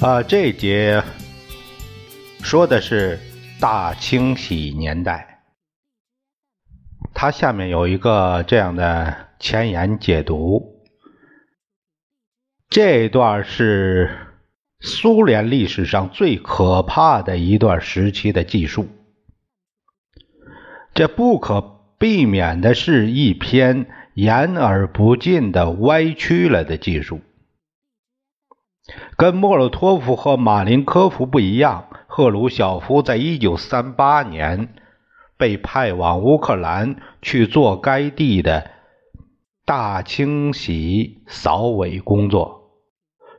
[0.00, 1.02] 啊，这节
[2.40, 3.18] 说的是
[3.58, 5.42] 大清洗年代，
[7.12, 10.84] 它下面有一个这样的前言解读。
[12.70, 14.16] 这段是
[14.78, 18.86] 苏联历史上最可怕的一段时期的记述，
[20.94, 21.60] 这不可
[21.98, 27.20] 避免的是一篇言而不尽的歪曲了的记述。
[29.16, 34.74] 跟莫洛托夫和马林科夫不一样，赫鲁晓夫在一九三八年
[35.36, 38.70] 被派往乌克兰去做该地的
[39.64, 42.70] 大清洗扫尾工作，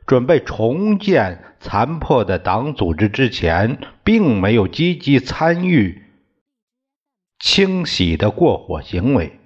[0.06, 6.04] 准备重建残破的党组织之前，并没有积极参与
[7.40, 9.40] 清洗的过火行为，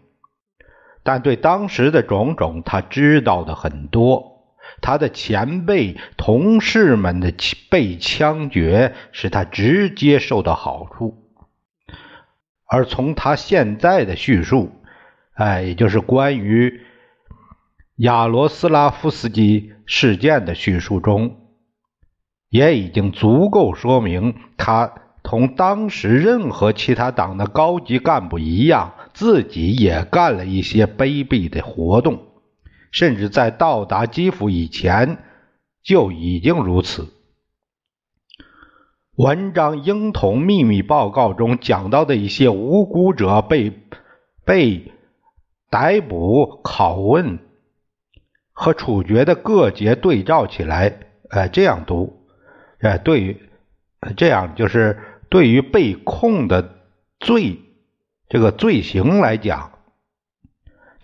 [1.02, 4.34] 但对当时的种种，他知道的很多。
[4.85, 7.33] 他的前辈同事们的
[7.71, 11.25] 被枪决，使他直接受到好处。
[12.67, 14.73] 而从他现在的叙述，
[15.33, 16.83] 哎，也就是关于
[17.97, 21.37] 亚罗斯拉夫斯基事件的叙述中，
[22.51, 32.34] 也已经足够说明，他同当时任何其他党的高级干部一样，自己也干了一些卑鄙的活动。
[32.94, 35.19] 甚至在到达基辅以前
[35.82, 37.09] 就已经如此。
[39.16, 43.72] 文章应同秘密报告中讲到的一些无辜者被
[44.44, 44.93] 被
[45.71, 47.41] 逮捕、拷问
[48.53, 51.00] 和处决的各节对照起来，
[51.31, 52.25] 呃，这样读，
[52.78, 53.43] 呃，对于
[54.16, 56.76] 这样就是对于被控的
[57.19, 57.59] 罪
[58.28, 59.72] 这个罪行来讲。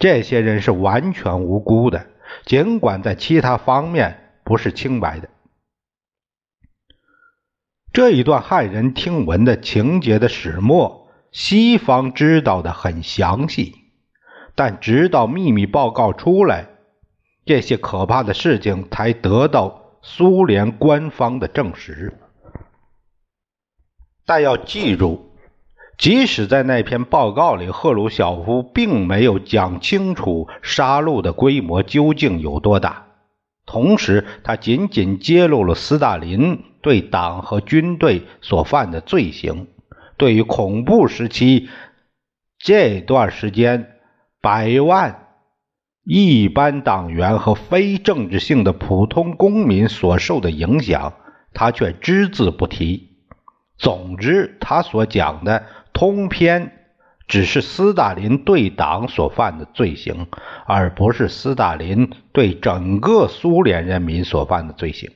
[0.01, 2.07] 这些人是完全无辜的，
[2.47, 5.29] 尽管在其他方面不是清白的。
[7.93, 13.75] 这一段骇人听闻的情节的始末，西方知道的很详细，
[14.55, 16.69] 但直到秘密报告出来，
[17.45, 22.19] 这些可怕的事情才得到苏联官方的证实。
[24.25, 25.30] 但要记住。
[26.01, 33.05] 即使在那篇报告里，赫鲁晓夫并没有讲清楚杀戮的规模究竟有多大，
[33.67, 39.67] 同时他仅仅揭露了斯大林对党和军队所犯的罪行。
[40.17, 41.69] 对于恐怖时期
[42.59, 43.99] 这段时间
[44.41, 45.27] 百万
[46.07, 51.13] 一般党员和非政治性的普通公民所受的影响，
[51.53, 53.11] 他却只字不提。
[53.77, 55.63] 总之，他所讲的。
[56.01, 56.73] 通篇
[57.29, 60.29] 只是斯大林对党所犯的罪行，
[60.65, 65.11] 而不是斯大林对整个苏联人民所犯的罪行。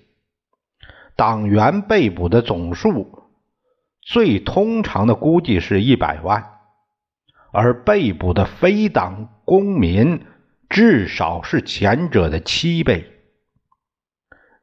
[1.17, 3.23] 党员被捕的总数，
[4.03, 6.51] 最通常的估计是一百万，
[7.51, 10.21] 而被捕的非党公民
[10.69, 13.11] 至少是前者的七倍。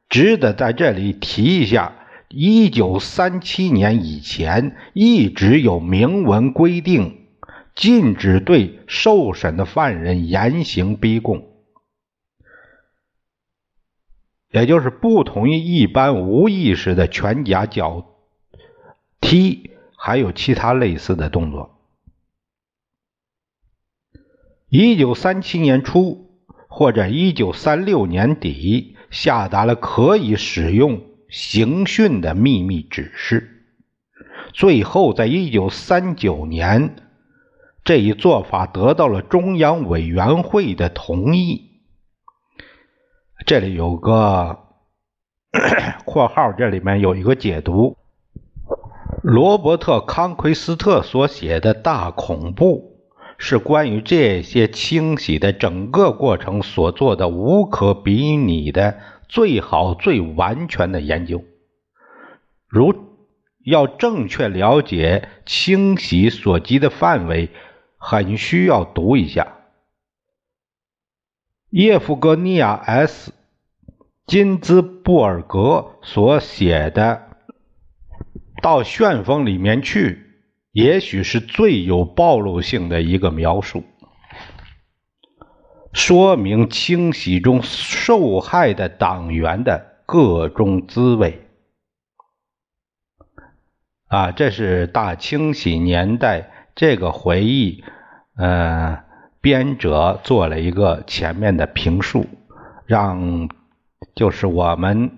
[0.08, 1.94] 值得在这里提一下。
[2.34, 7.26] 一九三七年以前，一直有明文规定
[7.74, 11.46] 禁止对受审的犯人严刑逼供，
[14.50, 18.14] 也就是不同于一般无意识的拳夹脚
[19.20, 21.78] 踢，还有其他类似的动作。
[24.68, 26.30] 一九三七年初
[26.68, 31.02] 或者一九三六年底，下达了可以使用。
[31.32, 33.64] 刑讯的秘密指示，
[34.52, 36.94] 最后在一九三九年，
[37.82, 41.70] 这一做法得到了中央委员会的同意。
[43.46, 44.58] 这里有个
[46.04, 47.96] 括号，这里面有一个解读：
[49.22, 52.98] 罗伯特·康奎斯特所写的大恐怖，
[53.38, 58.98] 是关于这些清洗的整个过程所做的无可比拟的。
[59.32, 61.42] 最好、最完全的研究。
[62.68, 62.94] 如
[63.64, 67.48] 要正确了解清洗所及的范围，
[67.96, 69.56] 很需要读一下
[71.70, 73.28] 叶夫格尼亚 ·S·
[74.26, 77.22] 金兹布尔格所写的
[78.62, 80.10] 《到旋风里面去》，
[80.72, 83.84] 也许是最有暴露性的一个描述，
[85.92, 91.46] 说明清洗中受害的党员的各种滋味。
[94.08, 97.82] 啊，这是大清洗年代这个回忆，
[98.36, 99.04] 呃，
[99.40, 102.26] 编者做了一个前面的评述。
[102.84, 103.48] 让
[104.14, 105.12] 就是我们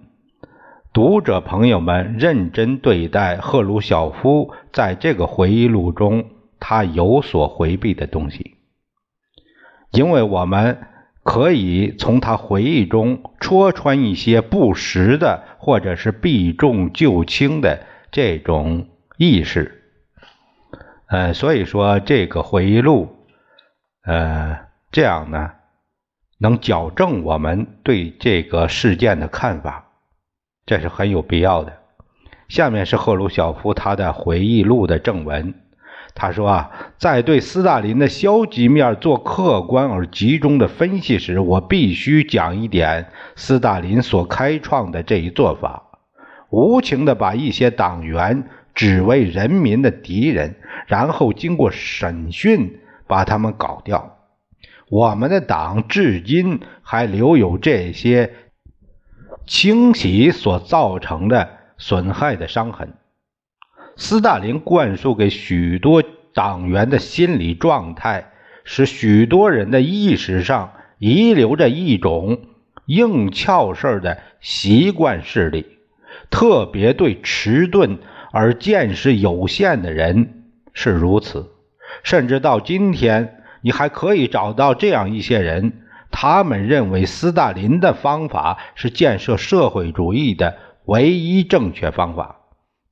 [0.92, 6.26] 读者朋友们认真对待赫鲁晓夫在这个回忆录中
[6.60, 8.53] 他有所回避的东西，
[9.94, 10.78] 因为我们
[11.22, 19.82] 可以从他回忆中戳穿一些不实的或者是避重就轻的这种意识。
[21.06, 23.16] 呃，所以说这个回忆录，
[24.04, 24.58] 呃，
[24.92, 25.52] 这样呢。
[26.36, 29.92] 能矫正我们对这个事件的看法，
[30.66, 31.72] 这是很有必要的。
[32.48, 35.54] 下面是赫鲁晓夫他的回忆录的正文。
[36.14, 45.82] 他说啊，在对斯大林的消极面做客观而集中的分析时，我必须讲一点斯大林所开创的这一做法：
[46.50, 50.54] 无情的把一些党员指为人民的敌人，
[50.86, 52.78] 然后经过审讯
[53.08, 54.16] 把他们搞掉。
[54.88, 58.32] 我们的党至今还留有这些
[59.46, 62.94] 清洗所造成的损害的伤痕。
[63.96, 66.02] 斯大林灌输给许多
[66.32, 68.32] 党员的心理状态，
[68.64, 72.40] 使许多人的意识上遗留着一种
[72.86, 75.66] 硬翘事的习惯势力，
[76.30, 77.98] 特别对迟钝
[78.32, 81.50] 而见识有限的人是如此，
[82.02, 83.40] 甚至到今天。
[83.66, 85.72] 你还可以找到这样一些人，
[86.10, 92.40] 他们认为斯大林的方法是建设社会主义的唯一正确方法，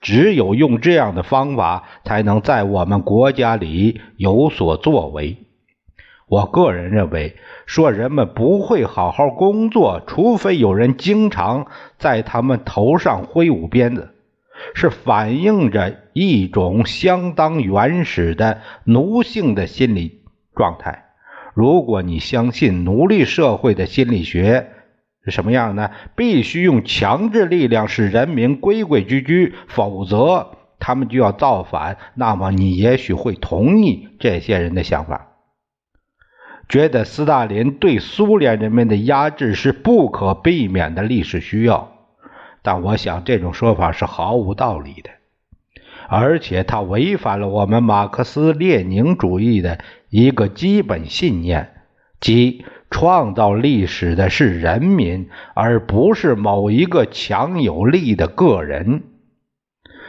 [0.03, 5.39] 只有用这样的方法才能在我们国家里有所作为。
[6.29, 11.67] 我个人认为，说人们不会好好工作，除非有人经常
[11.99, 14.15] 在他们头上挥舞鞭子，
[14.75, 20.21] 是反映着一种相当原始的奴性的心理。
[20.55, 21.07] 状态。
[21.55, 24.71] 如果你相信奴隶社会的心理学
[25.25, 25.91] 是什么样呢？
[26.17, 31.97] 必须用强制力量使人民规规矩矩，否则他们就要造反。
[32.15, 35.29] 那么你也许会同意这些人的想法，
[36.69, 41.93] 觉得斯大林对苏联人民的压制是不可避免的历史需要。
[42.63, 45.11] 但我想这种说法是毫无道理的，
[46.09, 49.79] 而且它违反了我们马克思列宁主义的。
[50.11, 51.73] 一个基本信念，
[52.21, 59.03] 即创造历史的是人民，而不是某一个强有力的个人。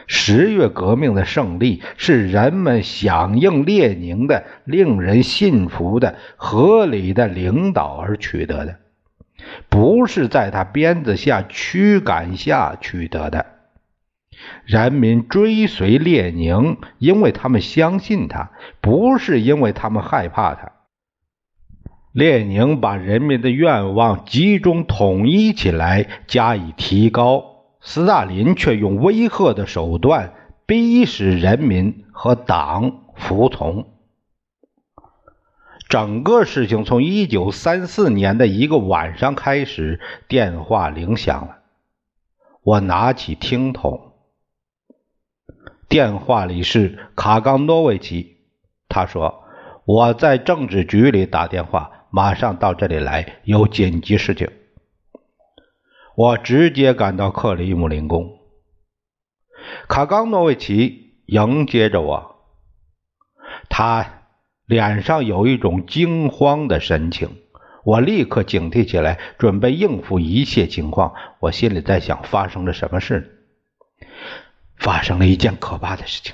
[0.06, 8.76] 十月革命的胜利是人们响应列宁的令人信服的合理的领导而取得的，
[9.70, 13.46] 不是在他鞭子下驱赶下取得的。
[14.66, 18.50] 人民追随列宁，因为他们相信他，
[18.82, 20.73] 不是因为他们害怕他。
[22.14, 27.64] 列宁把人民的愿望集中统一起来，加以提高。
[27.80, 30.32] 斯大林却用威吓的手段
[30.64, 33.88] 逼使人民和党服从。
[35.88, 41.58] 整个事情从一九三四年的一个晚上开始，电话铃响了，
[42.62, 44.12] 我拿起听筒。
[45.88, 48.36] 电话里是卡冈诺维奇，
[48.88, 49.42] 他说
[49.84, 54.48] ：“我在政治局里打电话，马上到这里来，有紧急事情。”
[56.14, 58.38] 我直接赶到克里姆林宫，
[59.88, 62.36] 卡冈诺维奇迎接着我，
[63.68, 64.22] 他
[64.64, 67.30] 脸上有一种惊慌的神情。
[67.82, 71.14] 我立刻警惕起来，准备应付一切情况。
[71.40, 73.44] 我心里在想，发生了什么事？
[74.76, 76.32] 发生了一件可怕的事情。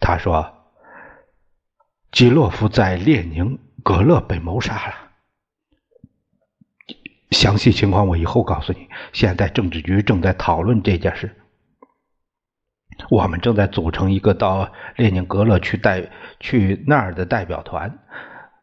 [0.00, 0.52] 他说
[2.12, 4.94] ：“基洛夫在列宁格勒被谋杀了。
[7.30, 8.88] 详细情况我以后告诉你。
[9.12, 11.36] 现在政治局正在讨论这件事。
[13.10, 16.10] 我们正在组成一个到列宁格勒去代
[16.40, 17.98] 去那儿的代表团。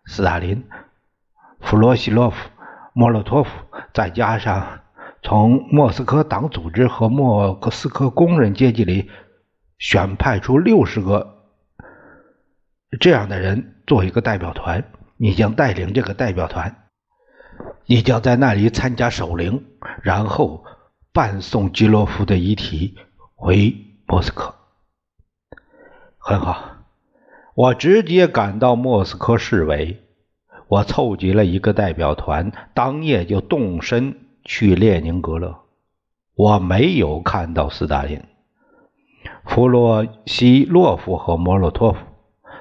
[0.06, 0.68] 斯大林、
[1.60, 2.50] 弗罗西洛夫、
[2.94, 3.52] 莫洛托夫，
[3.94, 4.82] 再加上……”
[5.22, 9.12] 从莫斯科党组织和莫斯科工人阶级里
[9.78, 11.44] 选派出六十个
[13.02, 14.82] 这样的人做一个代表团，
[15.22, 16.88] 你将带领这个代表团，
[17.86, 19.66] 你将在那里参加守灵，
[20.02, 20.64] 然后
[21.12, 22.96] 伴送基洛夫的遗体
[23.36, 23.76] 回
[24.08, 24.56] 莫斯科。
[26.18, 26.78] 很好，
[27.54, 30.02] 我直接赶到莫斯科市委，
[30.70, 35.64] 我凑集了一个代表团，当夜就动身去列宁格勒。
[36.34, 38.24] 我没有看到斯大林、
[39.44, 42.00] 弗洛西洛夫和莫洛托夫，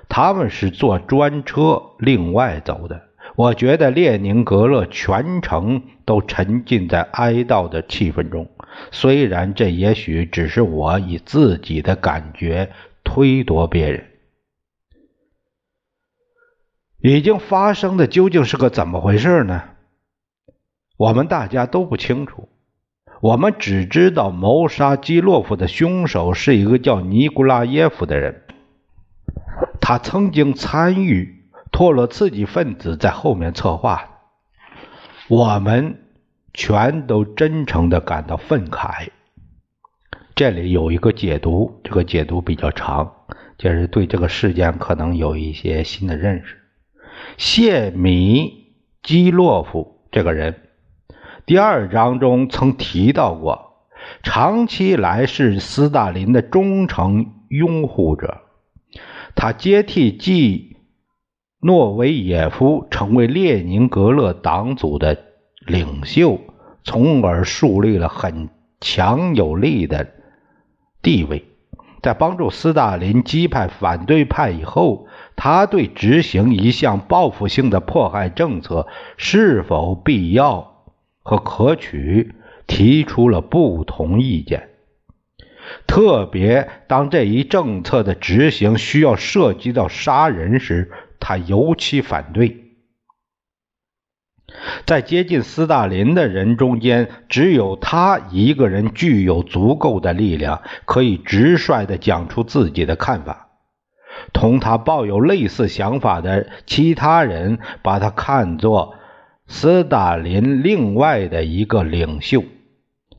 [0.08, 3.02] 他们是坐专车另外走的。
[3.36, 8.48] 我觉得列宁格勒全程都沉浸在哀悼的气氛中，
[8.90, 12.72] 虽然这也许只是我以自己的感觉
[13.04, 14.06] 推夺别人。
[17.00, 19.62] 已经发生的究竟是个怎么回事呢？
[20.96, 22.48] 我们大家都不清楚，
[23.20, 28.42] 我们只知道谋杀基洛夫的凶手是一个叫尼古拉耶夫的人，
[29.88, 31.46] 他曾经参与。
[31.72, 34.20] 托洛茨基分子在后面策划，
[35.28, 36.02] 我们
[36.52, 39.08] 全都真诚的感到愤慨。
[40.34, 43.10] 这里有一个解读，这个解读比较长，
[43.56, 46.58] 就是对这个事件可能有一些新的认识。
[47.38, 50.54] 谢米基洛夫这个人，
[51.46, 53.86] 第二章中曾提到过，
[54.22, 58.42] 长期来是斯大林的忠诚拥护者，
[59.40, 60.78] 他接替继。
[61.60, 65.16] 诺维耶夫成为列宁格勒党组的
[65.64, 66.40] 领袖，
[66.82, 68.48] 从而树立了很
[68.80, 70.08] 强有力的
[71.02, 71.44] 地位。
[72.02, 80.82] 在帮助斯大林击败反对派以后，他对执行一项报复性的迫害政策是否必要
[81.22, 82.34] 和可取
[82.66, 84.67] 提出了不同意见。
[85.86, 90.90] 特别当这一政策的执行需要涉及到杀人时。
[91.20, 92.64] 他尤其反对。
[94.86, 103.48] 在接近斯大林的人中间，只有他一个人具有足够的力量，可以直率地讲出自己的看法。
[104.32, 108.94] 同他抱有类似想法的其他人，把他看作
[109.48, 112.44] 斯大林另外的一个领袖。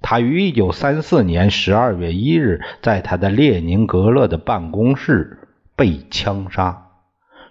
[0.02, 6.86] 他于1934年12月1日在他的列宁格勒的办公室被枪杀。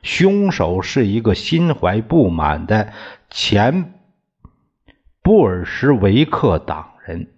[0.02, 2.92] 凶手是一个心怀不满的
[3.30, 3.94] 前
[5.22, 7.28] 布尔什维克党人，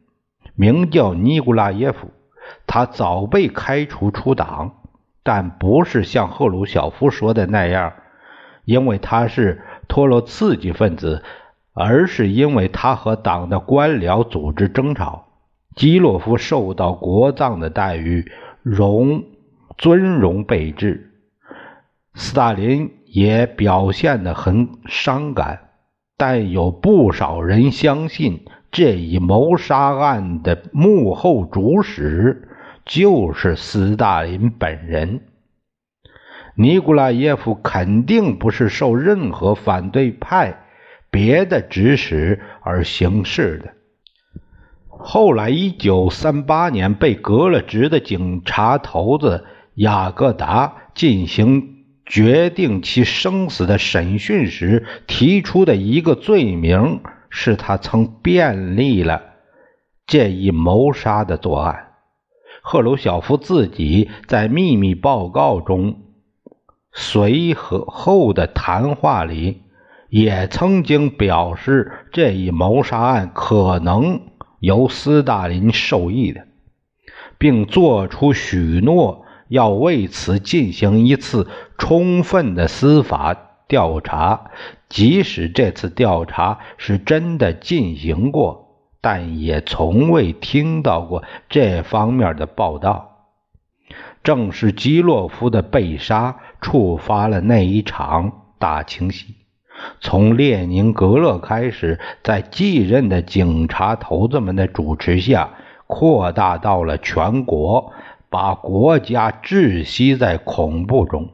[0.55, 2.11] 名叫尼古拉耶夫。
[2.67, 4.83] 他早被开除出党，
[5.23, 7.95] 但不是像赫鲁晓夫说的那样，
[8.65, 11.25] 因为他是托洛茨基分子，
[11.83, 15.29] 而是因为他和党的官僚组织争吵。
[15.75, 18.31] 基洛夫受到国葬的待遇，
[18.63, 19.25] 荣
[19.79, 21.11] 尊荣备至。
[22.13, 25.71] 斯大林也表现得很伤感，
[26.19, 32.49] 但有不少人相信这一谋杀案的幕后主使
[32.85, 35.23] 就是斯大林本人。
[36.57, 40.65] 尼古拉耶夫肯定不是受任何反对派
[41.11, 43.73] 别的指使而行事的。
[44.89, 51.77] 后来，一九三八年被革了职的警察头子雅各达进行。
[52.07, 59.23] 决定其生死的审讯时提出的一个罪名是他曾便利了
[60.09, 61.93] 建议谋杀的作案。
[62.63, 66.01] 赫鲁晓夫自己在秘密报告中
[66.93, 69.63] 随和后的谈话里
[70.11, 74.21] 也曾经表示，这一谋杀案可能
[74.59, 76.47] 由斯大林授意的，
[77.39, 79.25] 并作出许诺。
[79.49, 83.37] 要为此进行一次充分的司法
[83.67, 84.53] 调查，
[84.89, 93.27] 即使这次调查是真的进行过，但也从未听到过这方面的报道。
[94.23, 99.35] 正是基洛夫的被杀触发了那一场大清洗，
[100.01, 105.55] 从列宁格勒开始，在继任的警察头子们的主持下，
[105.87, 107.93] 扩大到了全国。
[108.33, 111.33] 把国家窒息在恐怖中，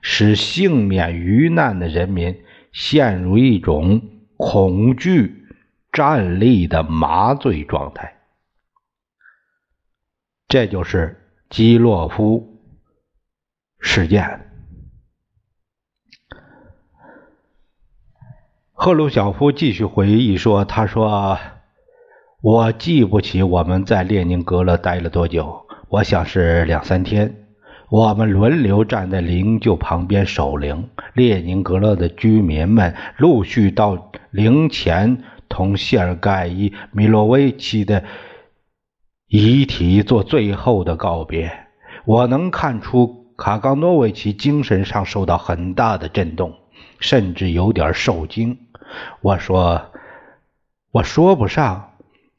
[0.00, 2.40] 使幸免于难的人民
[2.72, 4.00] 陷入一种
[4.38, 5.44] 恐惧
[5.92, 8.14] 战栗的麻醉状态。
[10.48, 11.20] 这就是
[11.50, 12.58] 基洛夫
[13.78, 14.53] 事件。
[18.76, 21.38] 赫鲁晓夫继续回忆说：“他说，
[22.42, 27.46] 我记不起我们在列宁格勒待了多久。”我想是两三天，
[27.88, 30.90] 我们轮流站在灵柩旁边守灵。
[31.14, 38.02] 列宁格勒的居民们陆续到灵前同谢尔盖伊·米洛维奇的
[39.28, 41.52] 遗体做最后的告别。
[42.04, 46.52] 我能看出卡冈诺维奇精神上受到很大的震动，
[46.98, 48.58] 甚至有点受惊。
[49.20, 49.92] 我说
[50.92, 51.90] ：“我说不上。”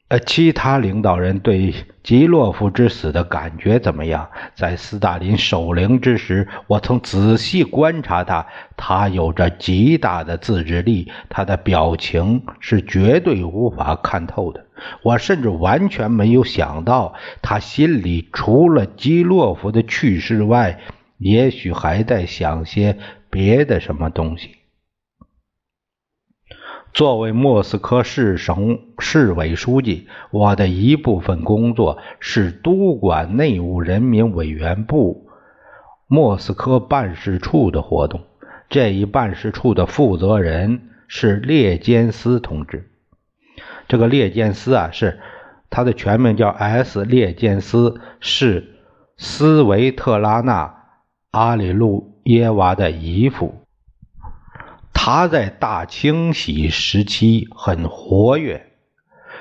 [0.08, 1.74] 呃，其他领导人对
[2.04, 4.30] 吉洛夫之死的感觉怎么样？
[4.54, 14.64] 在斯大林守灵之时，我曾仔细观察他，他有着极大的自制力，他的表情是绝对无法看透的。
[15.02, 20.78] 我甚至完全没有想到，他心里除了基洛夫的去世外，
[21.18, 22.96] 也许还在想些
[23.28, 24.55] 别的什么东西。
[26.96, 35.28] 作为莫斯科市省市委书记，我的一部分工作是督管内务人民委员部
[36.06, 38.22] 莫斯科办事处的活动。
[38.70, 42.88] 这一办事处的负责人是列坚斯同志。
[43.88, 45.20] 这个列坚斯啊，是
[45.68, 47.04] 他的全名叫 S.
[47.04, 48.72] 列坚斯，是
[49.18, 50.64] 斯维特拉娜·
[51.32, 53.65] 阿里路耶娃的姨父。
[55.08, 58.72] 他在大清洗时期很活跃，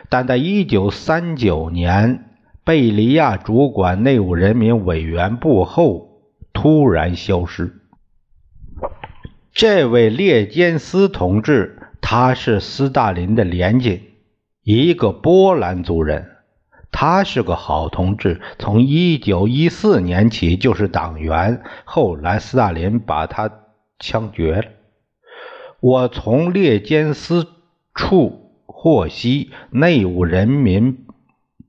[0.10, 2.26] 但在1939年
[2.64, 6.22] 贝利亚主管内务人民委员部后
[6.54, 7.82] 突然消失。
[9.54, 14.04] 这位列坚斯同志，他是斯大林的连襟，
[14.62, 16.30] 一个波兰族人。
[16.92, 23.50] 他是个好同志，从1914年起就是党员，后来斯大林把他
[23.98, 24.66] 枪决了。
[25.88, 27.46] 我从列监司
[27.94, 31.06] 处获悉，内务人民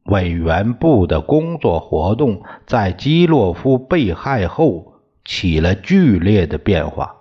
[0.04, 7.16] 委员部的工作活动在基洛夫被害后起了剧烈的变化。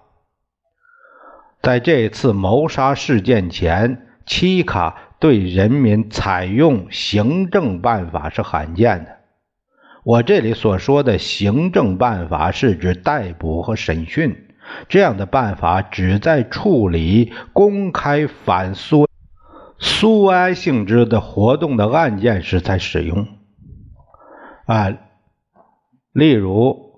[1.61, 9.17] 在这次谋杀事件前，契卡对人民采用行政办法是罕见的。
[10.05, 14.44] 我这里所说的行政办法是指逮捕和审讯。
[14.89, 19.07] 这样的办法只在处理公开反苏
[19.77, 23.27] 苏维埃性质的活动的案件时才使用。
[24.65, 24.97] 啊，
[26.11, 26.93] 例如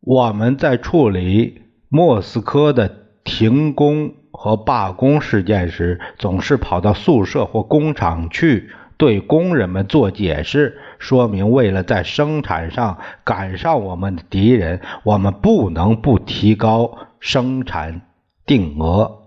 [0.00, 2.94] 我们在处理莫斯科的
[3.24, 8.70] 停工和罢工事件时，总是跑到宿舍或工厂去。
[8.98, 18.02] 对工人们做解释，说明为了在生产上赶上我们的敌人，我们不能不提高生产
[18.44, 19.22] 定额。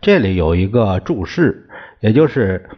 [0.00, 1.68] 这里有一个注释，
[2.00, 2.68] 也就是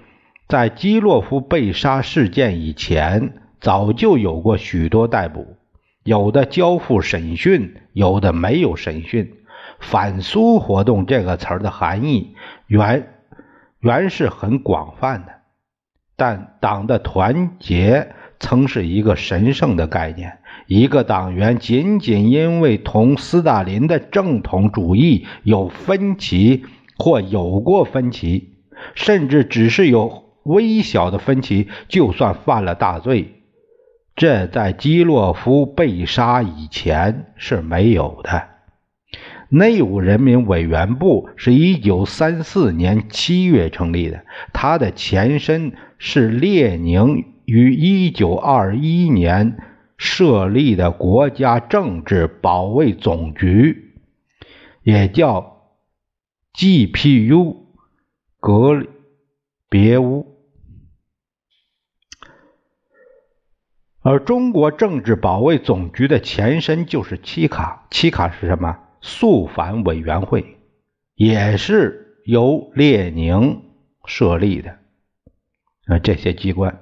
[0.49, 5.57] 在基洛夫被杀事件以前，早就有过许多逮捕，
[6.03, 9.35] 有的交付审讯，有的没有审讯。
[9.79, 13.15] 反苏活动这个词儿的含义原
[13.81, 15.40] 原是很广泛的。
[16.21, 20.37] 但党的团结曾是一个神圣的概念。
[20.67, 26.67] 一个党员仅仅因为同斯大林的正统主义有分歧，
[26.99, 28.51] 或有过分歧，
[28.95, 33.37] 甚至只是有微小的分歧，就算犯了大罪。
[34.15, 38.50] 这在基洛夫被杀以前是没有的。
[39.53, 49.59] 内务人民委员部是一九三四年七月成立的，它的前身是列宁于一九二一年
[49.97, 53.97] 设立的国家政治保卫总局，
[54.85, 55.65] 也叫
[56.55, 57.57] GPU
[58.39, 58.87] 格
[59.69, 60.27] 别乌。
[64.03, 68.79] 而中国政治保卫总局的前身就是七卡，七卡是什么？
[69.01, 70.59] 肃反委员会
[71.15, 73.63] 也是由列宁
[74.05, 74.79] 设立的
[75.87, 76.79] 啊，这些机关。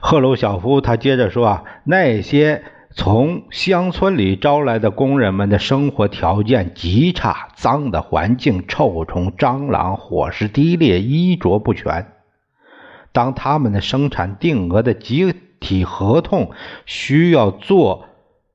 [0.00, 2.64] 赫鲁晓夫他接着说啊，那些
[2.94, 12.12] 从乡村里招来的工人们的生活条件极差，脏的环境、臭虫、蟑螂、伙食低劣、衣着不全。
[13.12, 16.50] 当他们的生产定额的集体合同
[16.84, 18.06] 需要做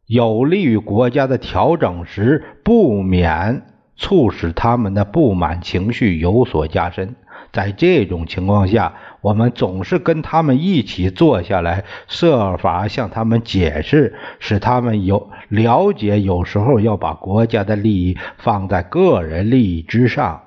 [0.05, 7.15] 有利于国家的调整时，不免促使他们的不满情绪有所加深。
[7.51, 20.43] 在这种情况下，我们总是跟他们一起坐下来，设法向他们解释，使他们有了解，有时候要把国家的利益放在个人利益之上。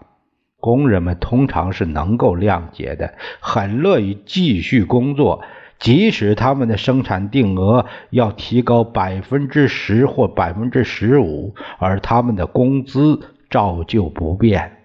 [0.61, 5.43] 工人们通常是能够谅解的，很乐意继续工作。
[5.79, 14.79] 即使他们的生产定额要提高百分之十或百分之十五，而他们的工资照旧不变。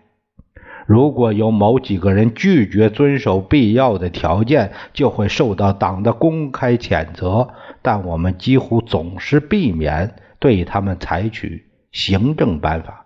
[0.86, 7.50] 如果有某几个人拒绝遵守必要的条件，就会受到党的公开谴责。
[7.82, 13.06] 但我们几乎总是避免对他们采取行政办法。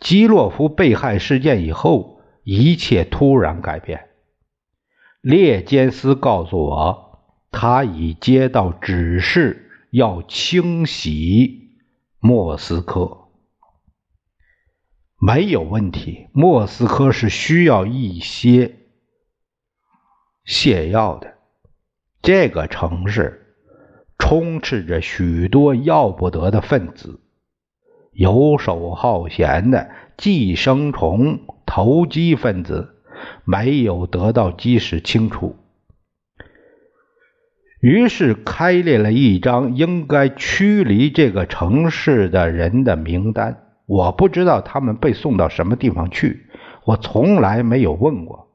[0.00, 4.06] 基洛夫被害事件以后，一切突然改变。
[5.22, 7.20] 列坚斯告诉我，
[7.52, 11.78] 他已接到指示，要清洗
[12.18, 13.28] 莫斯科。
[15.20, 18.78] 没有问题，莫斯科是需要一些
[20.44, 21.34] 泻药的。
[22.20, 23.54] 这个城市
[24.18, 27.20] 充斥着许多要不得的分子，
[28.10, 32.91] 游手好闲的寄生虫、投机分子
[33.44, 35.56] 没有得到及时清除，
[37.80, 43.58] 于是开列了一张应该驱离这个城市的人的名单。
[43.86, 46.46] 我不知道他们被送到什么地方去，
[46.84, 48.48] 我从来没有问过。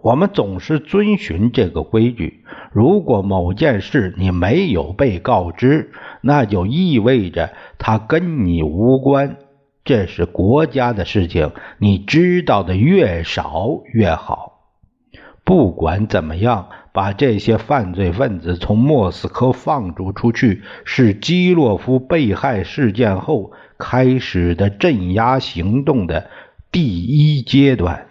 [0.00, 9.38] 我们总是遵循这个规矩：如果某件事你没有被告知，那就意味着它跟你无关。
[9.88, 14.68] 这是国家的事情，你知道的越少越好。
[15.44, 16.68] 不管怎么样。
[16.90, 26.28] 把这些犯罪分子从莫斯科放逐出去，是基洛夫被害事件后开始的镇压行动的
[26.72, 28.08] 第一阶段。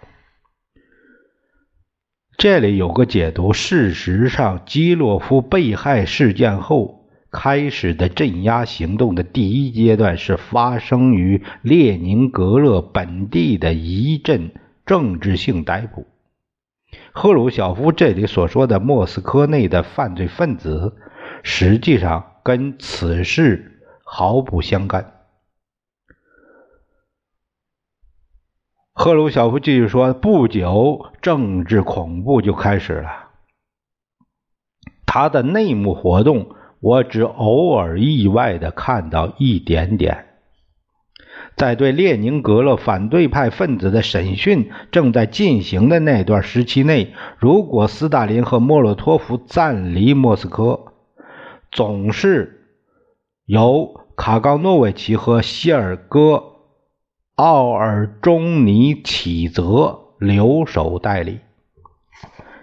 [2.38, 6.97] 这里有个解读：事实上，基洛夫被害事件后
[7.30, 14.52] 开始的镇压行动的第一阶段是发生于列宁格勒本地的一阵
[14.86, 16.06] 政治性逮捕。
[17.12, 20.96] 赫鲁晓夫这里所说的莫斯科内的犯罪分子，
[21.42, 25.12] 实际上跟此事毫不相干。
[28.94, 33.28] 赫鲁晓夫继续说：“不久，政治恐怖就开始了。
[35.06, 40.24] 他的内幕活动，我只偶尔意外的看到一点点。”
[41.56, 50.92] 在对列宁格勒反对派分子的审讯正在进行的那段时期内，如果斯大林和莫洛托夫暂离莫斯科，
[51.72, 52.66] 总是
[53.44, 56.34] 由卡冈诺维奇和谢尔戈·
[57.34, 61.40] 奥尔中尼启泽留守代理。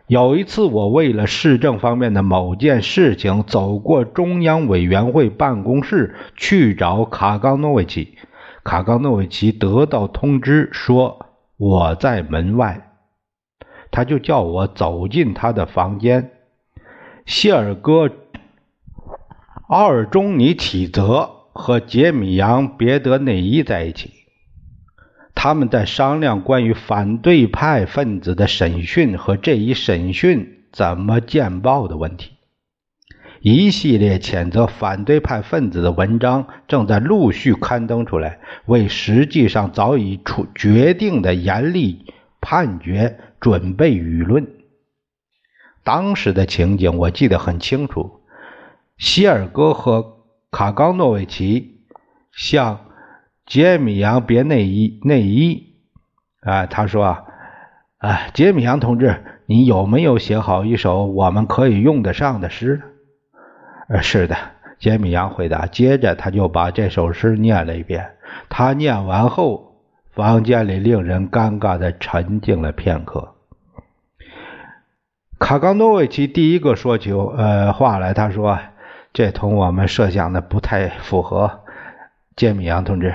[0.08, 8.15] 有一次，我为了市政方面的某件事情，走过中央委员会办公室去找卡冈诺维奇。
[8.63, 11.26] 卡冈诺维奇得到通知说
[11.58, 12.91] 我在门外，
[13.89, 16.32] 他就叫我走进他的房间。
[17.26, 18.08] 谢尔戈·
[19.68, 24.12] 奥尔中尼启泽和杰米扬·别德内伊在一起，
[25.36, 32.32] 他们在商量关于反对派分子的审讯和这一审讯怎么见报的问题。
[33.41, 42.06] 一系列谴责反对派分子的文章正在陆续刊登出来，为实际上早已出决定的严厉
[42.41, 44.48] 判决准备舆论。
[45.84, 48.21] 当时的情景我记得很清楚：
[48.98, 51.82] 希尔戈和卡冈诺维奇
[52.32, 52.85] 向
[53.45, 55.75] 杰米扬·别内衣内衣
[56.41, 57.25] 啊，他说
[57.99, 62.81] ：“啊，杰米扬同志，你有没有写好一首我们可以用得上的诗？”
[63.88, 64.36] 呃，是的，
[64.79, 65.67] 杰米扬回答。
[65.67, 68.13] 接着，他就把这首诗念了一遍。
[68.49, 69.75] 他念完后，
[70.12, 73.36] 房间里令人尴尬的沉静了片刻。
[75.38, 78.58] 卡冈诺维奇第一个说起呃话来，他说
[79.13, 81.62] ：“这同我们设想的不太符合。”
[82.36, 83.13] 杰米扬同志，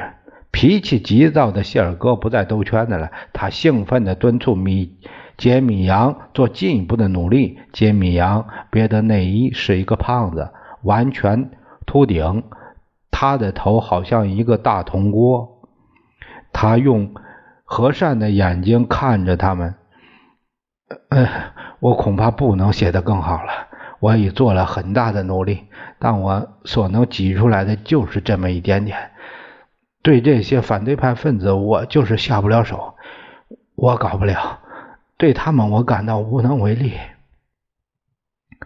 [0.52, 3.10] 脾气急躁的谢尔哥不再兜圈子了。
[3.32, 4.98] 他兴奋地敦促米
[5.36, 7.58] 杰米扬做进一步的努力。
[7.72, 10.50] 杰米扬别的内衣是一个胖子。
[10.82, 11.50] 完全
[11.86, 12.42] 秃顶，
[13.10, 15.60] 他的头好像一个大铜锅。
[16.52, 17.14] 他用
[17.64, 19.74] 和善的眼睛看着他们。
[21.10, 21.28] 呃，
[21.78, 23.68] 我恐怕不能写得更好了。
[24.00, 25.66] 我已做了很大的努力，
[25.98, 29.10] 但我所能挤出来的就是这么一点点。
[30.02, 32.94] 对这些反对派分子，我就是下不了手，
[33.74, 34.60] 我搞不了。
[35.16, 36.94] 对他们，我感到无能为力。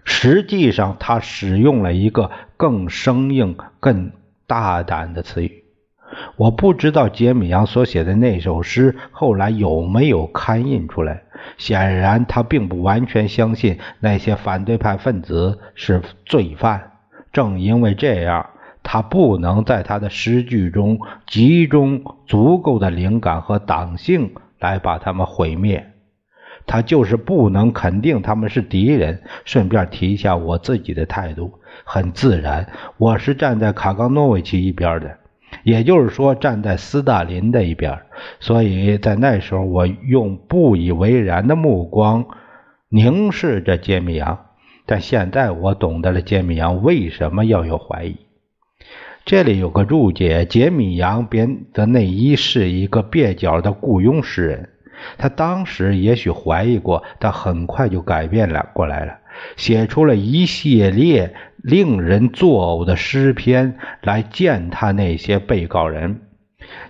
[0.05, 4.12] 实际上，他使用了一个更生硬、更
[4.47, 5.64] 大胆的词语。
[6.37, 11.25] 我不知道杰米扬所写的那首诗后来有没有刊印出来。
[11.59, 16.92] 显然，他并不完全相信那些反对派分子是罪犯。
[17.33, 18.51] 正因为这样，
[18.85, 25.90] 他不能在他的诗句中集中足够的灵感和党性来把他们毁灭。
[26.66, 29.23] 他就是不能肯定他们是敌人。
[29.44, 35.18] 顺便提一下我自己的态度，很自然，我是站在卡冈诺维奇一边的。
[35.62, 38.01] 也就是说，站在斯大林的一边，
[38.40, 42.25] 所以在那时候，我用不以为然的目光
[42.88, 44.47] 凝视着杰米扬。
[44.87, 48.16] 但现在我懂得了杰米扬为什么要有怀疑。
[49.25, 54.69] 这里有个注解：杰米扬边的内衣是一个蹩脚的雇佣诗人。
[55.19, 59.19] 他当时也许怀疑过，但很快就改变了过来了，
[59.57, 61.35] 写出了一系列。
[61.63, 66.21] 令人作呕的诗篇来践踏那些被告人，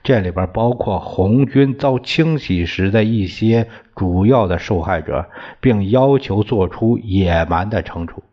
[0.03, 8.25] 这里边包括红军遭清洗时的一些主要的受害者，并要求做出野蛮的惩处。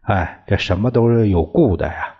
[0.00, 2.15] 哎，这什么都是有故的呀！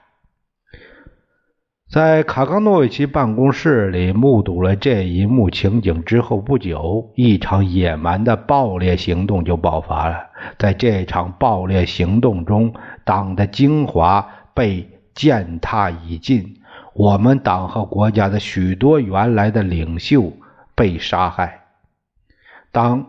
[1.89, 10.31] 在卡冈诺维奇办公室里目睹了这一幕情景之后不久，一场野蛮的暴烈行动就爆发了。
[10.59, 16.57] 在这场暴烈行动中，党的精华被践踏已尽，
[16.93, 20.33] 我们党和国家的许多原来的领袖
[20.75, 21.67] 被杀害。
[22.73, 23.07] 当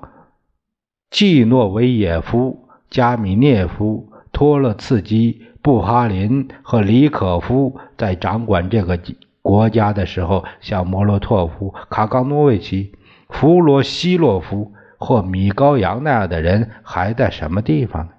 [1.10, 5.44] 季诺维耶夫、加米涅夫、托勒茨基。
[5.60, 8.98] 布哈林和李可夫在掌管这个
[9.42, 12.94] 国家的时候，像莫洛托夫、卡冈诺维奇、
[13.28, 18.12] 弗罗西洛夫或米高扬那样的人还在什么地方呢？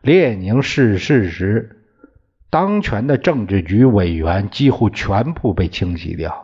[0.00, 1.82] 列宁逝世时，
[2.48, 6.43] 当权的政治局委员几乎全部被清洗掉。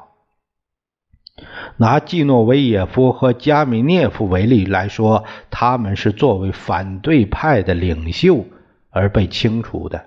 [1.81, 8.45] 拿季诺维耶夫和加米涅夫为例来说，他们是作为反对派的领袖。
[8.93, 10.05] 而被清除的，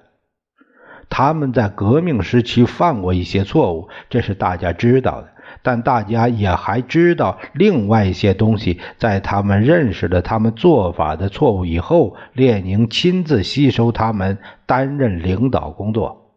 [1.09, 5.29] 他们在革命时期犯过一些错误，这是大家知道的。
[5.61, 8.81] 但大家也还知道另外一些东西。
[8.97, 16.33] 在他们认识了他们做法的错误以后，列宁亲自吸收他们，担任领导工作，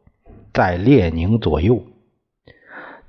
[0.54, 1.82] 在列宁左右。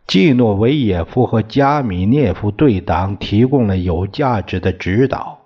[0.08, 5.40] 季诺维耶夫和加米涅夫对党提供了有价值的指导。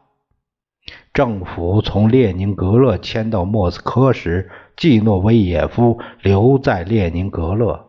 [1.13, 7.88] 政府从列宁格勒迁到莫斯科时，季诺维耶夫留在列宁格勒。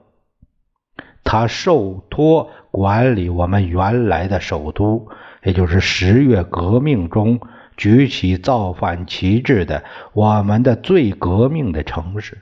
[1.23, 5.09] 他受托管理我们原来的首都，
[5.45, 7.39] 也就是十月革命中
[7.77, 12.39] 举起造反旗帜的我们的最革命的城市。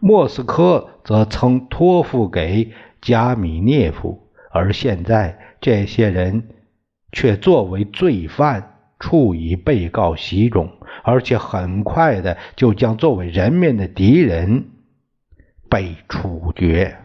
[0.00, 6.48] 莫斯科则曾托付给加米涅夫，而现在这些人
[7.12, 8.74] 却作为罪犯。
[9.00, 10.72] 处以被告席中，
[11.04, 14.70] 而且很快的就将作为人民的敌人
[15.70, 16.96] 被处决。